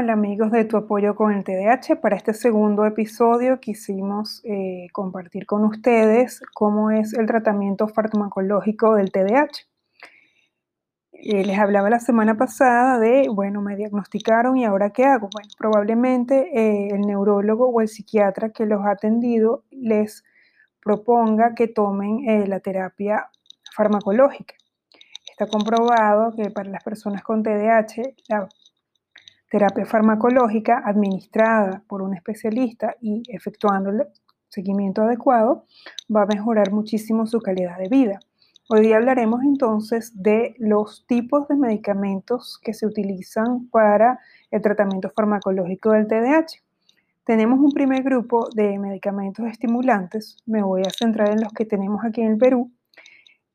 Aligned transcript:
Hola 0.00 0.12
amigos 0.12 0.52
de 0.52 0.64
Tu 0.64 0.76
Apoyo 0.76 1.16
con 1.16 1.32
el 1.32 1.42
TDAH. 1.42 2.00
Para 2.00 2.14
este 2.14 2.32
segundo 2.32 2.86
episodio 2.86 3.58
quisimos 3.58 4.40
eh, 4.44 4.86
compartir 4.92 5.44
con 5.44 5.64
ustedes 5.64 6.40
cómo 6.54 6.92
es 6.92 7.14
el 7.14 7.26
tratamiento 7.26 7.88
farmacológico 7.88 8.94
del 8.94 9.10
TDAH. 9.10 9.66
Eh, 11.10 11.44
les 11.44 11.58
hablaba 11.58 11.90
la 11.90 11.98
semana 11.98 12.36
pasada 12.36 13.00
de, 13.00 13.28
bueno, 13.28 13.60
me 13.60 13.74
diagnosticaron 13.74 14.56
y 14.56 14.64
ahora 14.64 14.90
qué 14.90 15.04
hago. 15.04 15.30
Bueno, 15.32 15.48
probablemente 15.58 16.48
eh, 16.54 16.90
el 16.92 17.00
neurólogo 17.00 17.68
o 17.68 17.80
el 17.80 17.88
psiquiatra 17.88 18.50
que 18.50 18.66
los 18.66 18.86
ha 18.86 18.92
atendido 18.92 19.64
les 19.72 20.22
proponga 20.80 21.56
que 21.56 21.66
tomen 21.66 22.48
la 22.48 22.60
terapia 22.60 23.30
farmacológica. 23.74 24.54
Está 25.28 25.48
comprobado 25.48 26.36
que 26.36 26.50
para 26.50 26.70
las 26.70 26.84
personas 26.84 27.24
con 27.24 27.42
TDAH 27.42 28.14
la 28.28 28.48
terapia 29.50 29.86
farmacológica 29.86 30.82
administrada 30.84 31.82
por 31.88 32.02
un 32.02 32.14
especialista 32.14 32.96
y 33.00 33.22
efectuando 33.28 33.90
el 33.90 34.06
seguimiento 34.48 35.02
adecuado 35.02 35.64
va 36.14 36.22
a 36.22 36.26
mejorar 36.26 36.72
muchísimo 36.72 37.26
su 37.26 37.40
calidad 37.40 37.78
de 37.78 37.88
vida. 37.88 38.20
Hoy 38.70 38.92
hablaremos 38.92 39.42
entonces 39.42 40.12
de 40.14 40.54
los 40.58 41.06
tipos 41.06 41.48
de 41.48 41.56
medicamentos 41.56 42.58
que 42.62 42.74
se 42.74 42.86
utilizan 42.86 43.68
para 43.70 44.20
el 44.50 44.60
tratamiento 44.60 45.10
farmacológico 45.10 45.92
del 45.92 46.06
TDAH. 46.06 46.60
Tenemos 47.24 47.60
un 47.60 47.72
primer 47.72 48.02
grupo 48.02 48.48
de 48.54 48.78
medicamentos 48.78 49.46
estimulantes, 49.46 50.36
me 50.44 50.62
voy 50.62 50.82
a 50.82 50.90
centrar 50.90 51.30
en 51.30 51.40
los 51.40 51.52
que 51.52 51.64
tenemos 51.64 52.04
aquí 52.04 52.20
en 52.20 52.32
el 52.32 52.38
Perú, 52.38 52.70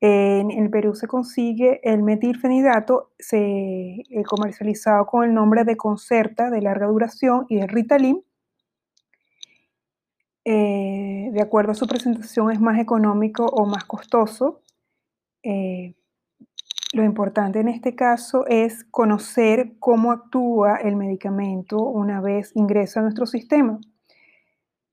en 0.00 0.50
el 0.50 0.70
Perú 0.70 0.94
se 0.94 1.06
consigue 1.06 1.80
el 1.82 2.02
metilfenidato, 2.02 3.10
se, 3.18 3.38
eh, 3.38 4.22
comercializado 4.26 5.06
con 5.06 5.24
el 5.24 5.34
nombre 5.34 5.64
de 5.64 5.76
Concerta 5.76 6.48
de 6.50 6.62
larga 6.62 6.86
duración 6.86 7.44
y 7.48 7.56
de 7.56 7.66
Ritalin. 7.66 8.24
Eh, 10.44 11.28
de 11.32 11.42
acuerdo 11.42 11.72
a 11.72 11.74
su 11.74 11.86
presentación, 11.86 12.50
es 12.50 12.60
más 12.60 12.78
económico 12.80 13.44
o 13.44 13.66
más 13.66 13.84
costoso. 13.84 14.62
Eh, 15.42 15.94
lo 16.94 17.04
importante 17.04 17.60
en 17.60 17.68
este 17.68 17.94
caso 17.94 18.46
es 18.46 18.84
conocer 18.84 19.74
cómo 19.78 20.12
actúa 20.12 20.76
el 20.76 20.96
medicamento 20.96 21.78
una 21.82 22.20
vez 22.22 22.52
ingresa 22.54 23.00
a 23.00 23.02
nuestro 23.02 23.26
sistema. 23.26 23.78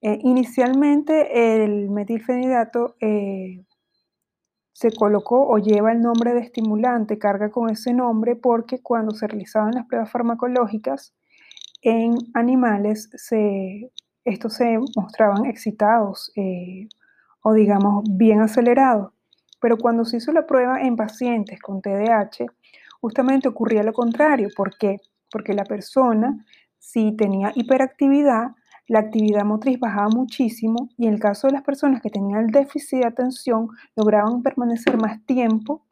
inicialmente, 0.01 1.63
el 1.63 1.89
metilfenidato 1.89 2.95
se 4.77 4.91
colocó 4.91 5.47
o 5.47 5.57
lleva 5.57 5.91
el 5.91 6.01
nombre 6.01 6.35
de 6.35 6.41
estimulante, 6.41 7.17
carga 7.17 7.49
con 7.49 7.71
ese 7.71 7.95
nombre 7.95 8.35
porque 8.35 8.79
cuando 8.79 9.15
se 9.15 9.25
realizaban 9.25 9.71
las 9.71 9.87
pruebas 9.87 10.11
farmacológicas 10.11 11.15
en 11.81 12.13
animales, 12.35 13.09
estos 14.23 14.53
se 14.53 14.77
mostraban 14.95 15.47
excitados 15.47 16.31
eh, 16.35 16.89
o 17.41 17.53
digamos 17.53 18.03
bien 18.07 18.41
acelerados. 18.41 19.13
Pero 19.59 19.77
cuando 19.77 20.05
se 20.05 20.17
hizo 20.17 20.31
la 20.31 20.45
prueba 20.45 20.79
en 20.79 20.95
pacientes 20.95 21.59
con 21.59 21.81
TDAH, 21.81 22.45
justamente 23.01 23.47
ocurría 23.47 23.81
lo 23.81 23.93
contrario. 23.93 24.49
¿Por 24.55 24.77
qué? 24.77 24.97
Porque 25.31 25.55
la 25.55 25.65
persona, 25.65 26.45
si 26.77 27.17
tenía 27.17 27.51
hiperactividad, 27.55 28.51
la 28.87 28.99
actividad 28.99 29.43
motriz 29.43 29.79
bajaba 29.79 30.07
muchísimo 30.09 30.89
y 30.97 31.07
en 31.07 31.13
el 31.13 31.19
caso 31.19 31.47
de 31.47 31.53
las 31.53 31.63
personas 31.63 32.01
que 32.01 32.09
tenían 32.09 32.45
el 32.45 32.51
déficit 32.51 32.99
de 32.99 33.07
atención, 33.07 33.69
lograban 33.95 34.41
permanecer 34.41 34.97
más 34.97 35.23
tiempo 35.25 35.85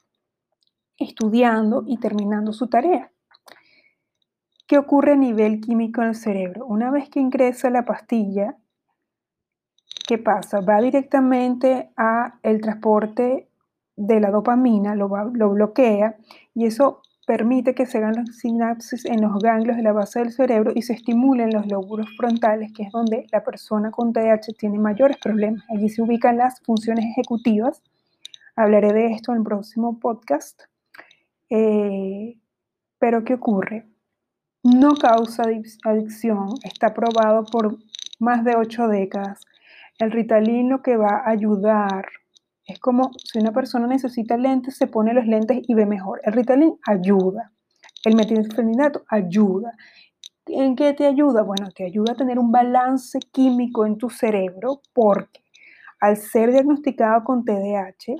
estudiando 0.98 1.84
y 1.86 1.98
terminando 1.98 2.54
su 2.54 2.68
tarea. 2.68 3.12
¿Qué 4.66 4.78
ocurre 4.78 5.14
a 5.14 5.18
nivel 5.18 5.62
químico 5.62 6.02
en 6.02 6.10
el 6.10 6.16
cerebro? 6.16 6.66
Una 6.66 6.90
vez 6.90 7.10
que 7.10 7.20
ingresa 7.20 7.70
la 7.70 7.86
pastilla, 7.86 8.56
¿qué 10.08 10.18
pasa? 10.18 10.62
Va 10.62 10.82
directamente 10.82 11.92
a 11.98 12.40
el 12.44 12.62
transporte 12.62 13.50
de 13.98 14.20
la 14.20 14.32
dopamina, 14.32 14.96
lo, 14.96 15.10
lo 15.34 15.50
bloquea 15.52 16.18
y 16.54 16.66
eso 16.66 17.02
permite 17.26 17.74
que 17.74 17.86
se 17.86 17.98
hagan 17.98 18.16
las 18.16 18.38
sinapsis 18.38 19.06
en 19.06 19.22
los 19.22 19.40
ganglios 19.40 19.78
de 19.78 19.84
la 19.84 19.94
base 19.94 20.20
del 20.20 20.32
cerebro 20.32 20.72
y 20.76 20.84
se 20.84 20.94
estimulen 20.94 21.52
los 21.52 21.66
lóbulos 21.68 22.08
frontales, 22.16 22.72
que 22.74 22.84
es 22.84 22.92
donde 22.92 23.26
la 23.32 23.44
persona 23.44 23.92
con 23.92 24.14
TDAH 24.14 24.54
tiene 24.58 24.78
mayores 24.78 25.18
problemas. 25.18 25.64
Allí 25.70 25.90
se 25.90 26.02
ubican 26.02 26.38
las 26.38 26.62
funciones 26.62 27.06
ejecutivas. 27.06 27.82
Hablaré 28.56 28.94
de 28.94 29.08
esto 29.08 29.32
en 29.32 29.40
el 29.40 29.44
próximo 29.44 30.00
podcast. 30.00 30.64
Eh, 31.50 32.38
pero 33.00 33.24
¿qué 33.24 33.34
ocurre? 33.34 33.88
No 34.64 34.96
causa 34.96 35.44
adicción, 35.84 36.48
está 36.64 36.94
probado 36.94 37.46
por 37.46 37.78
más 38.20 38.44
de 38.44 38.56
ocho 38.56 38.88
décadas. 38.88 39.42
El 40.00 40.12
Ritalin 40.12 40.70
lo 40.70 40.82
que 40.82 40.98
va 40.98 41.22
a 41.26 41.30
ayudar 41.30 42.06
es 42.66 42.80
como 42.80 43.12
si 43.24 43.40
una 43.40 43.52
persona 43.52 43.86
necesita 43.86 44.38
lentes, 44.38 44.76
se 44.78 44.88
pone 44.88 45.14
los 45.14 45.28
lentes 45.28 45.60
y 45.68 45.74
ve 45.76 45.86
mejor. 45.86 46.22
El 46.24 46.34
Ritalin 46.34 46.80
ayuda. 46.88 47.52
El 48.04 48.16
metilfenidato 48.16 49.04
ayuda. 49.08 49.72
¿En 50.48 50.76
qué 50.76 50.94
te 50.94 51.06
ayuda? 51.06 51.44
Bueno, 51.44 51.70
te 51.72 51.86
ayuda 51.86 52.14
a 52.14 52.16
tener 52.16 52.40
un 52.40 52.52
balance 52.52 53.20
químico 53.32 53.86
en 53.86 53.98
tu 53.98 54.10
cerebro 54.10 54.82
porque 54.94 55.42
al 56.00 56.18
ser 56.18 56.52
diagnosticado 56.52 57.24
con 57.24 57.46
TDAH, 57.46 58.16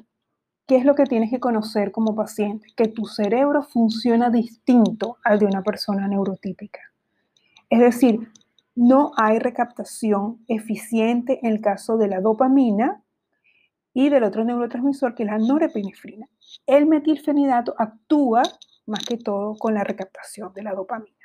¿qué 0.68 0.78
es 0.78 0.86
lo 0.86 0.96
que 0.96 1.06
tienes 1.06 1.30
que 1.30 1.40
conocer 1.40 1.92
como 1.92 2.16
paciente? 2.16 2.68
Que 2.76 2.88
tu 2.88 3.06
cerebro 3.06 3.64
funciona 3.64 4.30
distinto 4.30 5.18
al 5.24 5.40
de 5.40 5.46
una 5.46 5.62
persona 5.62 6.08
neurotípica. 6.08 6.80
Es 7.70 7.80
decir, 7.80 8.32
no 8.76 9.12
hay 9.18 9.40
recaptación 9.40 10.44
eficiente 10.48 11.40
en 11.42 11.52
el 11.52 11.62
caso 11.62 11.98
de 11.98 12.08
la 12.08 12.22
dopamina 12.22 13.02
y 13.96 14.10
del 14.10 14.26
otro 14.26 14.44
neurotransmisor 14.44 15.16
que 15.16 15.24
es 15.24 15.30
la 15.30 15.38
norepinefrina. 15.40 16.28
El 16.68 16.86
metilfenidato 16.86 17.74
actúa 17.78 18.44
más 18.86 19.04
que 19.06 19.18
todo 19.18 19.56
con 19.56 19.74
la 19.74 19.86
recaptación 19.86 20.54
de 20.54 20.64
la 20.64 20.74
dopamina. 20.74 21.16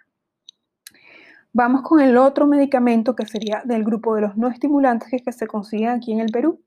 Vamos 1.53 1.83
con 1.83 2.01
el 2.01 2.17
otro 2.17 2.47
medicamento 2.47 3.17
que 3.17 3.27
sería 3.27 3.63
del 3.65 3.83
grupo 3.83 4.15
de 4.15 4.21
los 4.21 4.37
no 4.37 4.47
estimulantes 4.49 5.11
que, 5.11 5.33
se 5.33 5.49
consiguen 5.49 5.89
aquí 5.89 6.13
en 6.13 6.21
el 6.21 6.31
Perú. 6.31 6.63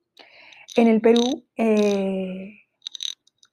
En 0.75 0.89
el 0.89 0.99
Perú 0.99 1.45
eh, 1.55 2.49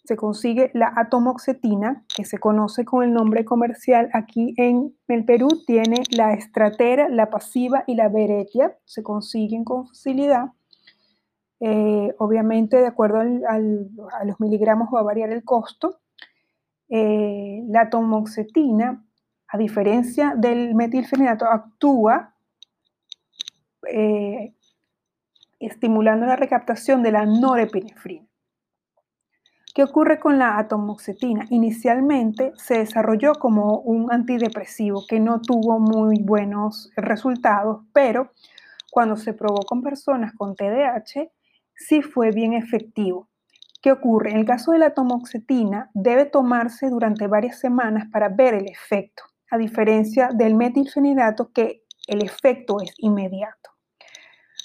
se 0.05 0.17
consigue 0.17 0.73
la 0.75 0.93
atomoxetina, 0.97 2.05
que 2.17 2.25
se 2.25 2.39
conoce 2.39 2.85
con 2.85 3.05
el 3.05 3.13
nombre 3.13 3.45
comercial. 3.45 4.11
Aquí 4.13 4.55
en 4.57 4.93
el 5.07 5.25
Perú 5.25 5.51
tiene 5.69 6.03
la 6.11 6.33
estratera, 6.33 7.09
la 7.09 7.31
pasiva 7.31 7.85
y 7.87 7.95
la 7.95 8.09
beretia. 8.09 8.77
Se 8.87 9.05
consiguen 9.05 9.63
con 9.63 9.87
facilidad. 9.87 10.47
Eh, 11.61 12.15
obviamente, 12.19 12.79
de 12.79 12.87
acuerdo 12.87 13.21
a 13.21 14.25
los 14.25 14.41
miligramos 14.41 14.89
va 14.95 15.01
a 15.01 15.05
variar 15.05 15.31
el 15.31 15.45
costo. 15.45 16.01
Eh, 16.89 17.63
la 17.69 17.91
tomoxetina, 17.91 19.05
a 19.47 19.59
diferencia 19.59 20.35
del 20.37 20.75
metilfenidato, 20.75 21.45
actúa 21.45 22.35
eh, 23.89 24.55
estimulando 25.59 26.27
la 26.27 26.37
recaptación 26.37 27.03
de 27.03 27.13
la 27.13 27.27
norepinefrina. 27.27 28.27
¿Qué 29.73 29.85
ocurre 29.85 30.19
con 30.19 30.39
la 30.39 30.59
atomoxetina? 30.59 31.47
Inicialmente 31.51 32.53
se 32.57 32.79
desarrolló 32.79 33.35
como 33.35 33.79
un 33.79 34.11
antidepresivo 34.11 35.05
que 35.09 35.21
no 35.21 35.41
tuvo 35.41 35.79
muy 35.79 36.21
buenos 36.23 36.91
resultados, 36.97 37.85
pero 37.93 38.33
cuando 38.91 39.17
se 39.17 39.33
probó 39.33 39.63
con 39.63 39.83
personas 39.83 40.35
con 40.35 40.57
TDAH, 40.57 41.31
sí 41.81 42.03
fue 42.03 42.31
bien 42.31 42.53
efectivo. 42.53 43.29
¿Qué 43.83 43.91
ocurre? 43.91 44.31
En 44.31 44.37
el 44.37 44.45
caso 44.45 44.73
de 44.73 44.79
la 44.79 44.93
tomoxetina, 44.93 45.91
debe 45.95 46.27
tomarse 46.27 46.91
durante 46.91 47.27
varias 47.27 47.59
semanas 47.59 48.09
para 48.13 48.29
ver 48.29 48.55
el 48.55 48.67
efecto, 48.69 49.23
a 49.51 49.57
diferencia 49.57 50.29
del 50.35 50.55
metilfenidato 50.55 51.51
que 51.53 51.83
el 52.07 52.23
efecto 52.23 52.81
es 52.83 52.93
inmediato. 52.99 53.71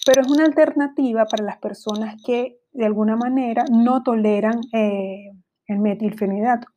Pero 0.06 0.21
es 0.21 0.27
una 0.27 0.44
alternativa 0.44 1.25
para 1.25 1.45
las 1.45 1.57
personas 1.57 2.21
que 2.23 2.59
de 2.73 2.85
alguna 2.85 3.15
manera 3.15 3.63
no 3.71 4.03
toleran 4.03 4.59
eh, 4.73 5.31
el 5.67 5.79
metilfenidato. 5.79 6.67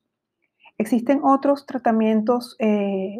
Existen 0.78 1.20
otros 1.24 1.66
tratamientos 1.66 2.54
eh, 2.60 3.18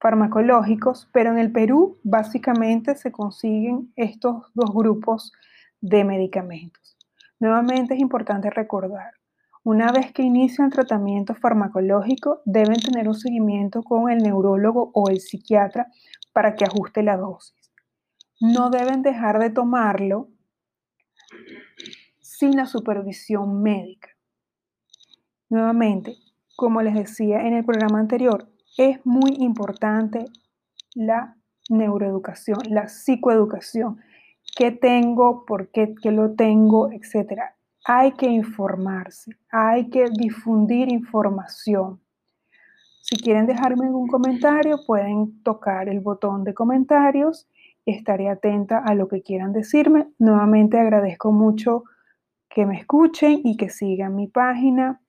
farmacológicos, 0.00 1.10
pero 1.12 1.30
en 1.30 1.38
el 1.38 1.52
Perú 1.52 1.98
básicamente 2.02 2.94
se 2.94 3.12
consiguen 3.12 3.92
estos 3.96 4.50
dos 4.54 4.72
grupos 4.72 5.32
de 5.80 6.04
medicamentos. 6.04 6.96
Nuevamente 7.38 7.94
es 7.94 8.00
importante 8.00 8.50
recordar, 8.50 9.14
una 9.62 9.92
vez 9.92 10.12
que 10.12 10.22
inician 10.22 10.68
el 10.68 10.72
tratamiento 10.72 11.34
farmacológico, 11.34 12.40
deben 12.46 12.80
tener 12.80 13.08
un 13.08 13.14
seguimiento 13.14 13.82
con 13.82 14.10
el 14.10 14.18
neurólogo 14.18 14.90
o 14.94 15.10
el 15.10 15.20
psiquiatra 15.20 15.88
para 16.32 16.54
que 16.54 16.64
ajuste 16.64 17.02
la 17.02 17.18
dosis. 17.18 17.70
No 18.40 18.70
deben 18.70 19.02
dejar 19.02 19.38
de 19.38 19.50
tomarlo 19.50 20.28
sin 22.20 22.56
la 22.56 22.64
supervisión 22.64 23.62
médica. 23.62 24.08
Nuevamente, 25.50 26.16
como 26.56 26.80
les 26.80 26.94
decía 26.94 27.40
en 27.46 27.52
el 27.52 27.64
programa 27.64 27.98
anterior, 28.00 28.48
es 28.78 29.04
muy 29.04 29.34
importante 29.40 30.24
la 30.94 31.36
neuroeducación, 31.68 32.58
la 32.70 32.88
psicoeducación. 32.88 34.00
¿Qué 34.60 34.72
tengo? 34.72 35.46
¿Por 35.46 35.68
qué, 35.68 35.94
lo 36.10 36.34
tengo? 36.34 36.92
Etcétera. 36.92 37.56
Hay 37.86 38.12
que 38.12 38.26
informarse, 38.26 39.32
hay 39.50 39.88
que 39.88 40.10
difundir 40.10 40.92
información. 40.92 41.98
Si 43.00 43.16
quieren 43.16 43.46
dejarme 43.46 43.86
algún 43.86 44.06
comentario, 44.06 44.80
pueden 44.86 45.42
tocar 45.42 45.88
el 45.88 46.00
botón 46.00 46.44
de 46.44 46.52
comentarios. 46.52 47.48
Estaré 47.86 48.28
atenta 48.28 48.84
a 48.84 48.94
lo 48.94 49.08
que 49.08 49.22
quieran 49.22 49.54
decirme. 49.54 50.08
Nuevamente 50.18 50.78
agradezco 50.78 51.32
mucho 51.32 51.84
que 52.50 52.66
me 52.66 52.76
escuchen 52.76 53.40
y 53.42 53.56
que 53.56 53.70
sigan 53.70 54.14
mi 54.14 54.26
página. 54.26 55.00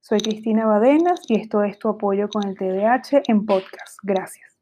Soy 0.00 0.20
Cristina 0.20 0.64
Badenas 0.64 1.22
y 1.26 1.40
esto 1.40 1.64
es 1.64 1.76
tu 1.80 1.88
apoyo 1.88 2.28
con 2.28 2.46
el 2.46 2.56
TDAH 2.56 3.22
en 3.26 3.46
podcast. 3.46 3.98
Gracias. 4.04 4.55